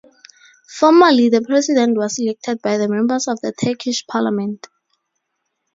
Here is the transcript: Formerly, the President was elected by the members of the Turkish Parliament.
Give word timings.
Formerly, 0.67 1.29
the 1.29 1.43
President 1.43 1.95
was 1.95 2.17
elected 2.17 2.59
by 2.63 2.77
the 2.79 2.87
members 2.87 3.27
of 3.27 3.39
the 3.41 3.51
Turkish 3.63 4.03
Parliament. 4.07 4.67